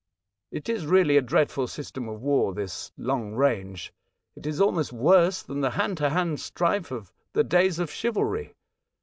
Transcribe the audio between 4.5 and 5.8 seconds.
almost worse than the